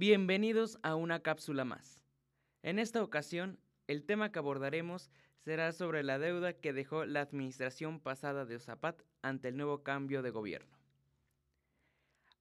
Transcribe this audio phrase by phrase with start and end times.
[0.00, 2.04] Bienvenidos a una cápsula más.
[2.62, 7.98] En esta ocasión, el tema que abordaremos será sobre la deuda que dejó la administración
[7.98, 10.78] pasada de Ozapat ante el nuevo cambio de gobierno.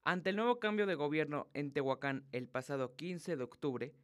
[0.04, 3.96] Ante el nuevo cambio de gobierno en Tehuacán el pasado 15 de octubre,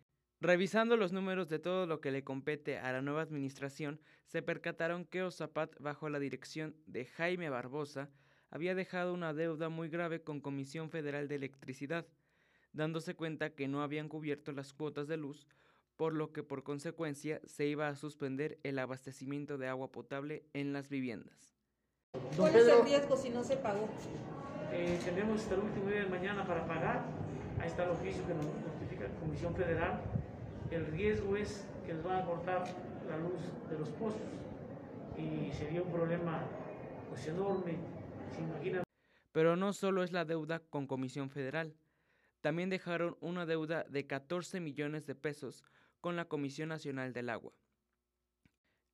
[0.41, 5.05] revisando los números de todo lo que le compete a la nueva administración, se percataron
[5.05, 8.09] que Ozapat, bajo la dirección de Jaime Barbosa,
[8.49, 12.07] había dejado una deuda muy grave con Comisión Federal de Electricidad,
[12.73, 15.47] dándose cuenta que no habían cubierto las cuotas de luz,
[15.95, 20.73] por lo que por consecuencia se iba a suspender el abastecimiento de agua potable en
[20.73, 21.55] las viviendas.
[22.35, 23.87] ¿Cuál es el riesgo si no se pagó?
[24.71, 27.05] Eh, tenemos hasta el último día de mañana para pagar.
[27.59, 30.01] Ahí está el oficio que nos notifica la Comisión Federal.
[30.71, 32.63] El riesgo es que les van a cortar
[33.07, 34.21] la luz de los pozos
[35.17, 36.43] y sería un problema
[37.09, 37.77] pues enorme.
[38.35, 38.83] ¿Se imaginan?
[39.31, 41.75] Pero no solo es la deuda con Comisión Federal
[42.43, 45.63] también dejaron una deuda de 14 millones de pesos
[46.01, 47.53] con la Comisión Nacional del Agua.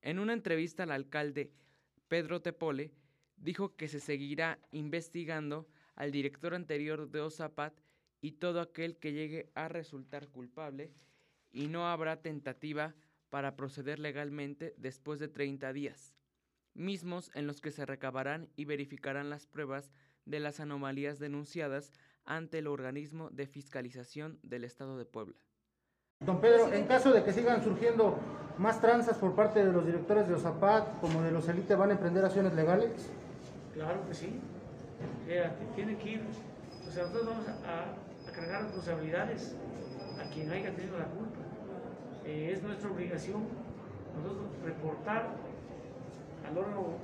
[0.04, 1.52] En una entrevista al alcalde
[2.08, 2.92] Pedro Tepole,
[3.38, 7.74] dijo que se seguirá investigando al director anterior de OSAPAT
[8.22, 10.94] y todo aquel que llegue a resultar culpable
[11.52, 12.94] y no habrá tentativa
[13.32, 16.14] para proceder legalmente después de 30 días,
[16.76, 19.92] mismos en los que se recabarán y verificarán las pruebas
[20.26, 21.92] de las anomalías denunciadas
[22.26, 25.36] ante el organismo de fiscalización del Estado de Puebla.
[26.26, 28.20] Don Pedro, en caso de que sigan surgiendo
[28.58, 31.94] más tranzas por parte de los directores de OSAPAT como de los Elite, ¿van a
[31.94, 33.10] emprender acciones legales?
[33.74, 34.40] Claro que sí.
[35.76, 36.22] tiene que ir.
[36.86, 37.96] O sea, nosotros vamos a,
[38.34, 39.56] cargar responsabilidades
[40.20, 41.40] a quien haya tenido la culpa.
[42.26, 43.48] Eh, es nuestra obligación
[44.16, 45.30] nosotros reportar
[46.48, 46.98] al órgano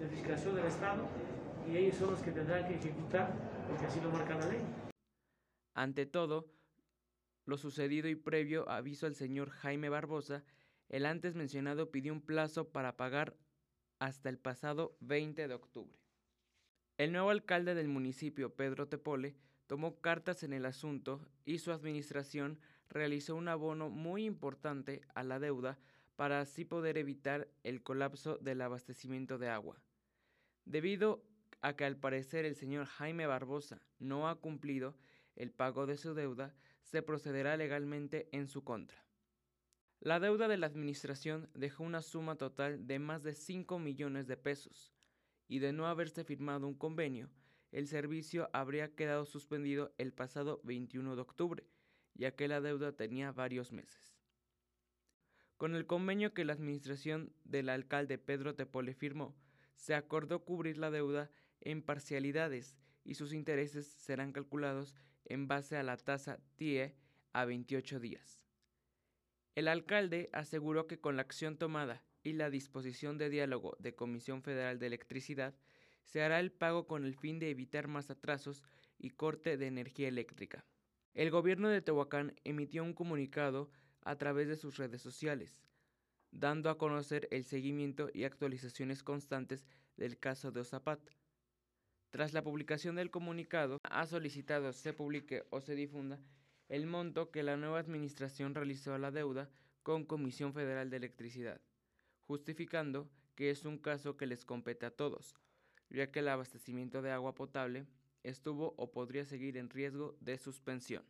[0.00, 1.04] de fiscalización del Estado
[1.66, 3.32] y ellos son los que tendrán que ejecutar
[3.68, 4.60] porque así lo marca la ley.
[5.74, 6.52] Ante todo,
[7.44, 10.44] lo sucedido y previo aviso al señor Jaime Barbosa,
[10.88, 13.36] el antes mencionado pidió un plazo para pagar
[13.98, 15.98] hasta el pasado 20 de octubre.
[16.96, 19.36] El nuevo alcalde del municipio, Pedro Tepole,
[19.66, 25.40] tomó cartas en el asunto y su administración realizó un abono muy importante a la
[25.40, 25.78] deuda
[26.16, 29.82] para así poder evitar el colapso del abastecimiento de agua.
[30.64, 31.24] Debido
[31.64, 34.94] a que al parecer el señor Jaime Barbosa no ha cumplido
[35.34, 39.02] el pago de su deuda, se procederá legalmente en su contra.
[39.98, 44.36] La deuda de la administración dejó una suma total de más de 5 millones de
[44.36, 44.92] pesos,
[45.48, 47.30] y de no haberse firmado un convenio,
[47.72, 51.64] el servicio habría quedado suspendido el pasado 21 de octubre,
[52.12, 54.18] ya que la deuda tenía varios meses.
[55.56, 59.34] Con el convenio que la administración del alcalde Pedro Tepole firmó,
[59.76, 64.94] se acordó cubrir la deuda en parcialidades y sus intereses serán calculados
[65.24, 66.94] en base a la tasa TIE
[67.32, 68.42] a 28 días.
[69.54, 74.42] El alcalde aseguró que con la acción tomada y la disposición de diálogo de Comisión
[74.42, 75.54] Federal de Electricidad,
[76.04, 78.62] se hará el pago con el fin de evitar más atrasos
[78.98, 80.64] y corte de energía eléctrica.
[81.12, 83.70] El gobierno de Tehuacán emitió un comunicado
[84.02, 85.62] a través de sus redes sociales,
[86.30, 89.66] dando a conocer el seguimiento y actualizaciones constantes
[89.96, 91.00] del caso de Ozapat,
[92.14, 96.20] tras la publicación del comunicado, ha solicitado se publique o se difunda
[96.68, 99.50] el monto que la nueva administración realizó a la deuda
[99.82, 101.60] con Comisión Federal de Electricidad,
[102.28, 105.34] justificando que es un caso que les compete a todos,
[105.90, 107.84] ya que el abastecimiento de agua potable
[108.22, 111.02] estuvo o podría seguir en riesgo de suspensión.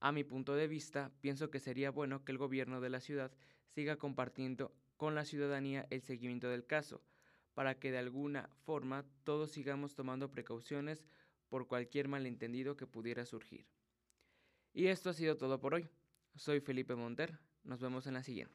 [0.00, 3.32] A mi punto de vista, pienso que sería bueno que el gobierno de la ciudad
[3.74, 7.00] siga compartiendo con la ciudadanía el seguimiento del caso,
[7.56, 11.02] para que de alguna forma todos sigamos tomando precauciones
[11.48, 13.66] por cualquier malentendido que pudiera surgir.
[14.74, 15.88] Y esto ha sido todo por hoy.
[16.34, 18.54] Soy Felipe Monter, nos vemos en la siguiente.